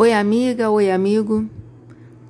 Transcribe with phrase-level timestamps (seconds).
[0.00, 1.50] Oi, amiga, oi, amigo.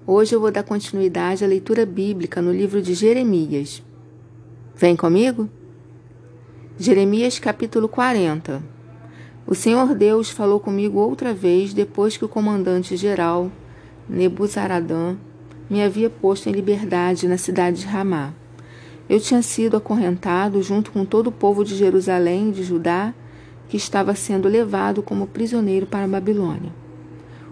[0.07, 3.83] Hoje eu vou dar continuidade à leitura bíblica no livro de Jeremias.
[4.75, 5.51] Vem comigo?
[6.79, 8.63] Jeremias capítulo 40.
[9.47, 13.53] O Senhor Deus falou comigo outra vez depois que o comandante-geral
[14.09, 15.15] Nebuzaradã
[15.69, 18.33] me havia posto em liberdade na cidade de Ramá.
[19.11, 23.13] Eu tinha sido acorrentado junto com todo o povo de Jerusalém e de Judá,
[23.69, 26.88] que estava sendo levado como prisioneiro para a Babilônia.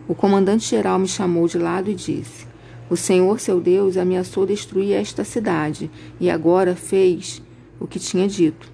[0.09, 2.47] O comandante-geral me chamou de lado e disse:
[2.88, 7.42] O Senhor, seu Deus, ameaçou destruir esta cidade e agora fez
[7.80, 8.70] o que tinha dito.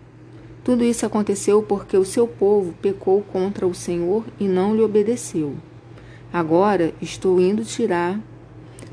[0.63, 5.57] Tudo isso aconteceu porque o seu povo pecou contra o Senhor e não lhe obedeceu.
[6.33, 8.21] Agora estou indo tirar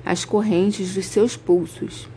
[0.06, 2.10] as correntes dos seus pulsos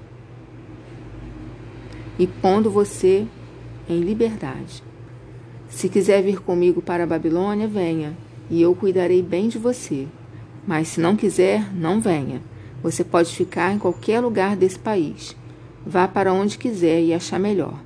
[2.18, 3.26] e pondo você
[3.88, 4.82] em liberdade.
[5.68, 8.16] Se quiser vir comigo para a Babilônia, venha
[8.52, 10.06] e eu cuidarei bem de você.
[10.66, 12.42] Mas se não quiser, não venha.
[12.82, 15.34] Você pode ficar em qualquer lugar desse país.
[15.86, 17.82] Vá para onde quiser e achar melhor.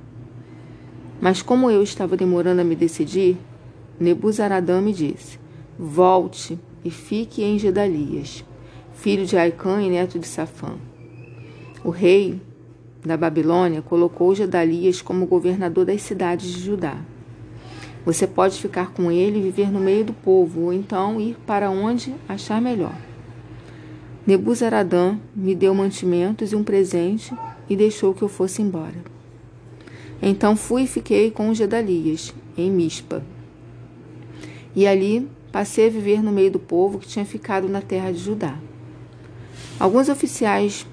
[1.21, 3.37] Mas como eu estava demorando a me decidir,
[3.97, 5.39] Nebuzaradã me disse:
[5.79, 8.43] Volte e fique em Gedalias,
[8.93, 10.73] filho de Aicã e neto de Safã.
[11.81, 12.41] O rei
[13.05, 16.97] da Babilônia colocou Gedalias como governador das cidades de Judá.
[18.07, 21.69] Você pode ficar com ele e viver no meio do povo, ou então ir para
[21.69, 22.95] onde achar melhor.
[24.25, 27.35] Nebuzaradã me deu mantimentos e um presente
[27.69, 28.95] e deixou que eu fosse embora.
[30.21, 33.21] Então fui e fiquei com Gedalias, em Mispa.
[34.73, 38.19] E ali passei a viver no meio do povo que tinha ficado na terra de
[38.19, 38.57] Judá.
[39.77, 40.87] Alguns oficiais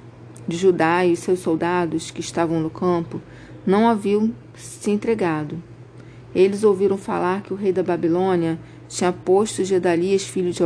[0.48, 3.22] de Judá e seus soldados que estavam no campo
[3.64, 5.62] não haviam se entregado
[6.34, 10.62] eles ouviram falar que o rei da Babilônia tinha posto Gedalias, filho de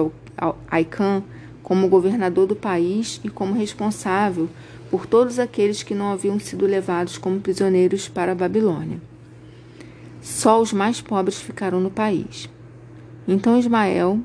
[0.71, 1.23] Aicã,
[1.63, 4.49] como governador do país e como responsável
[4.91, 9.01] por todos aqueles que não haviam sido levados como prisioneiros para a Babilônia.
[10.23, 12.49] Só os mais pobres ficaram no país.
[13.27, 14.21] Então Ismael,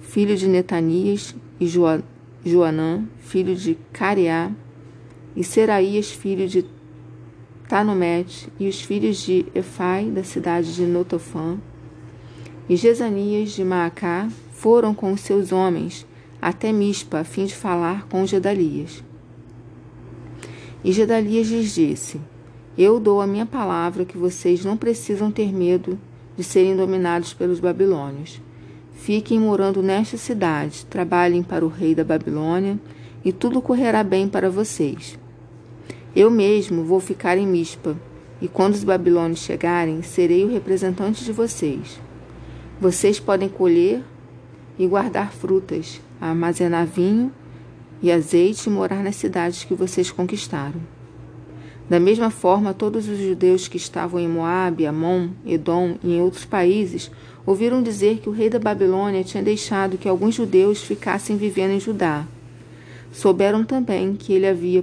[0.00, 1.66] filho de Netanias, e
[2.44, 4.52] Joanã, filho de Cariá,
[5.34, 6.64] e Seraías, filho de
[7.68, 11.58] Tanumete e os filhos de Efai, da cidade de Notofã,
[12.68, 16.06] e Jezanias de Maacá foram com seus homens
[16.40, 19.02] até Mispa, a fim de falar com Gedalias.
[20.84, 22.20] E Gedalias lhes disse:
[22.78, 25.98] Eu dou a minha palavra que vocês não precisam ter medo
[26.36, 28.40] de serem dominados pelos babilônios.
[28.92, 32.78] Fiquem morando nesta cidade, trabalhem para o rei da Babilônia,
[33.24, 35.18] e tudo correrá bem para vocês.
[36.16, 37.94] Eu mesmo vou ficar em Mispa,
[38.40, 42.00] e quando os babilônios chegarem, serei o representante de vocês.
[42.80, 44.02] Vocês podem colher
[44.78, 47.30] e guardar frutas, armazenar vinho
[48.00, 50.80] e azeite e morar nas cidades que vocês conquistaram.
[51.86, 56.46] Da mesma forma, todos os judeus que estavam em Moabe, Amon, Edom e em outros
[56.46, 57.10] países
[57.44, 61.80] ouviram dizer que o rei da Babilônia tinha deixado que alguns judeus ficassem vivendo em
[61.80, 62.26] Judá.
[63.12, 64.82] Souberam também que ele havia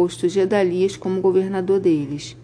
[0.00, 2.34] posto Gedalias como governador deles.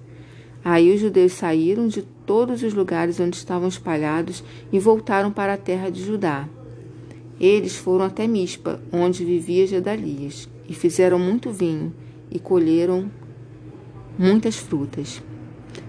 [0.62, 5.56] Aí os judeus saíram de todos os lugares onde estavam espalhados e voltaram para a
[5.56, 6.46] terra de Judá.
[7.40, 11.94] Eles foram até Mispa, onde vivia Gedalias, e fizeram muito vinho
[12.30, 13.10] e colheram
[14.18, 15.22] muitas frutas.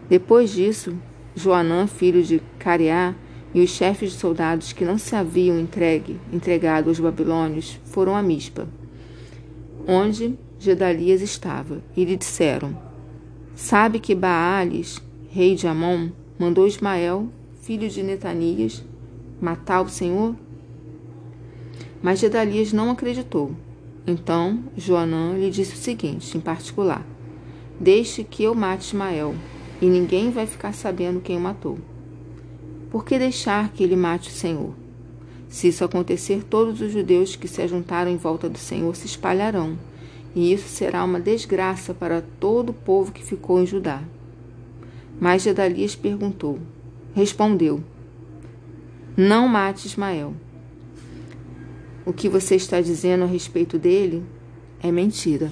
[0.08, 0.96] Depois disso,
[1.36, 3.14] Joanã, filho de Careá,
[3.54, 8.22] e os chefes de soldados que não se haviam entregue, entregado aos babilônios foram a
[8.22, 8.70] Mispa,
[9.86, 12.76] onde Gedalias estava, e lhe disseram:
[13.56, 16.10] Sabe que Baales, rei de Amon,
[16.40, 17.28] mandou Ismael,
[17.62, 18.84] filho de Netanias,
[19.40, 20.36] matar o Senhor?
[22.02, 23.52] Mas Gedalias não acreditou.
[24.06, 27.06] Então Joanã lhe disse o seguinte, em particular:
[27.80, 29.36] Deixe que eu mate Ismael,
[29.80, 31.78] e ninguém vai ficar sabendo quem o matou.
[32.90, 34.74] Por que deixar que ele mate o Senhor?
[35.50, 39.78] Se isso acontecer, todos os judeus que se ajuntaram em volta do Senhor se espalharão
[40.38, 44.04] e isso será uma desgraça para todo o povo que ficou em Judá.
[45.20, 46.60] Mas Gedalias perguntou,
[47.16, 47.84] respondeu:
[49.18, 50.36] Não mate Ismael.
[52.06, 54.24] O que você está dizendo a respeito dele
[54.80, 55.52] é mentira.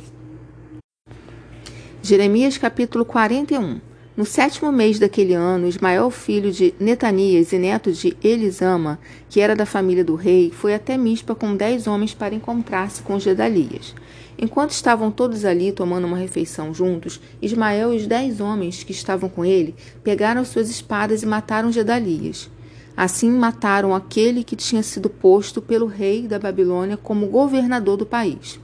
[2.04, 3.81] Jeremias capítulo 41
[4.16, 8.98] no sétimo mês daquele ano, Ismael, filho de Netanias e neto de Elisama,
[9.30, 13.20] que era da família do rei, foi até Mispa com dez homens para encontrar-se com
[13.20, 13.94] Gedalias.
[14.38, 19.28] Enquanto estavam todos ali tomando uma refeição juntos, Ismael e os dez homens que estavam
[19.28, 22.50] com ele pegaram suas espadas e mataram Gedalias.
[22.96, 28.62] Assim mataram aquele que tinha sido posto pelo rei da Babilônia como governador do país.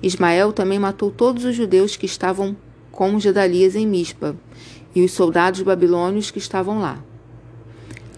[0.00, 2.56] Ismael também matou todos os judeus que estavam
[2.92, 4.36] com Gedalias em Mispa
[4.94, 7.02] e os soldados babilônios que estavam lá.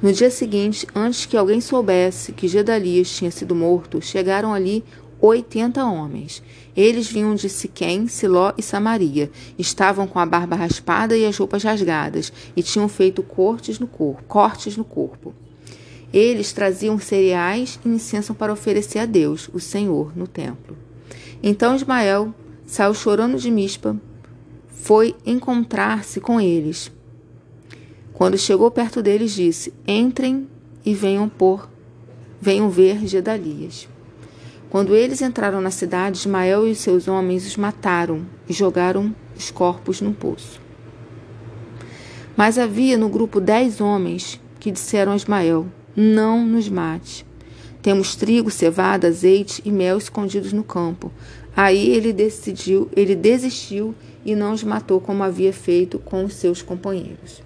[0.03, 4.85] No dia seguinte, antes que alguém soubesse que Gedalias tinha sido morto, chegaram ali
[5.21, 6.43] oitenta homens.
[6.76, 9.31] Eles vinham de Siquém, Siló e Samaria.
[9.59, 14.23] Estavam com a barba raspada e as roupas rasgadas, e tinham feito cortes no corpo,
[14.25, 15.32] cortes no corpo.
[16.12, 20.76] Eles traziam cereais e incenso para oferecer a Deus, o Senhor, no templo.
[21.43, 22.35] Então Ismael
[22.67, 23.97] saiu chorando de Mispa,
[24.85, 26.93] foi encontrar-se com eles.
[28.13, 30.47] Quando chegou perto deles, disse: Entrem
[30.85, 31.71] e venham por,
[32.39, 33.89] venham ver Gedalias.
[34.69, 39.51] Quando eles entraram na cidade, Ismael e os seus homens os mataram e jogaram os
[39.51, 40.61] corpos num poço.
[42.37, 45.67] Mas havia no grupo dez homens que disseram a Ismael:
[45.97, 47.25] não nos mate.
[47.85, 51.13] Temos trigo, cevada, azeite e mel escondidos no campo.
[51.55, 53.95] Aí ele decidiu, ele desistiu
[54.25, 57.43] e não os matou como havia feito com os seus companheiros.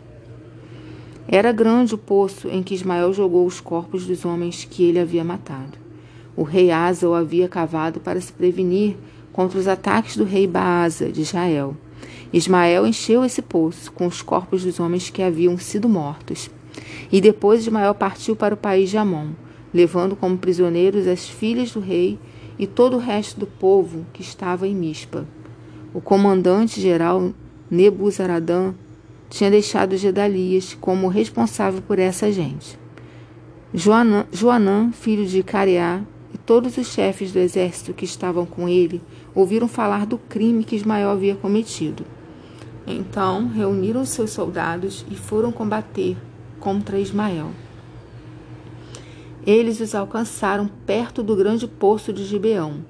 [1.27, 5.25] Era grande o poço em que Ismael jogou os corpos dos homens que ele havia
[5.25, 5.77] matado.
[6.37, 8.97] O rei Asa o havia cavado para se prevenir
[9.33, 11.77] contra os ataques do rei Baasa de Israel.
[12.33, 16.49] Ismael encheu esse poço com os corpos dos homens que haviam sido mortos.
[17.11, 19.31] E depois Ismael partiu para o país de Amon,
[19.73, 22.19] levando como prisioneiros as filhas do rei
[22.59, 25.27] e todo o resto do povo que estava em Mispa.
[25.95, 27.33] O comandante-geral
[27.71, 28.75] Nebuzaradã
[29.29, 32.79] tinha deixado Gedalias como responsável por essa gente.
[33.73, 39.01] Joanã, Joanã, filho de Careá, e todos os chefes do exército que estavam com ele
[39.35, 42.05] ouviram falar do crime que Ismael havia cometido.
[42.87, 46.17] Então reuniram seus soldados e foram combater
[46.59, 47.51] contra Ismael.
[49.47, 52.85] Eles os alcançaram perto do grande poço de Gibeão.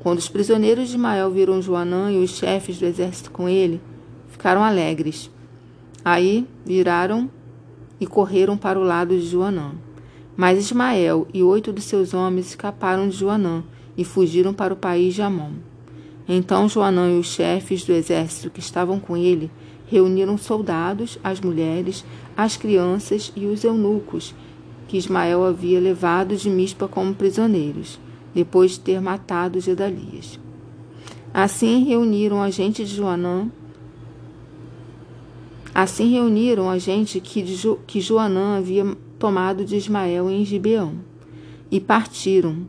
[0.00, 3.80] Quando os prisioneiros de Ismael viram Joanã e os chefes do exército com ele,
[4.28, 5.30] ficaram alegres.
[6.04, 7.28] Aí viraram
[8.00, 9.72] e correram para o lado de Joanã.
[10.36, 13.64] Mas Ismael e oito de seus homens escaparam de Joanã
[13.96, 15.54] e fugiram para o país de Amon.
[16.28, 19.50] Então Joanã e os chefes do exército que estavam com ele
[19.86, 22.04] reuniram soldados, as mulheres,
[22.36, 24.34] as crianças e os eunucos
[24.88, 28.00] que Ismael havia levado de Mispa como prisioneiros,
[28.34, 30.40] depois de ter matado Gedalias.
[31.32, 33.50] Assim reuniram a gente de Joanã.
[35.74, 38.84] Assim reuniram a gente que, jo, que Joanã havia
[39.18, 40.94] tomado de Ismael em Gibeão,
[41.70, 42.66] e partiram,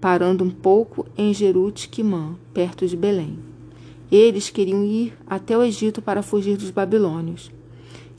[0.00, 3.38] parando um pouco em Jerute-Quimã, perto de Belém.
[4.10, 7.50] Eles queriam ir até o Egito para fugir dos babilônios.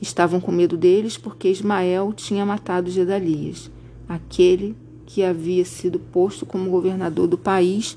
[0.00, 3.70] Estavam com medo deles porque Ismael tinha matado Gedalias,
[4.08, 4.76] aquele
[5.06, 7.96] que havia sido posto como governador do país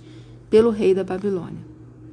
[0.49, 1.66] pelo rei da Babilônia.